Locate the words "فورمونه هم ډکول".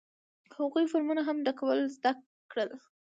0.91-1.79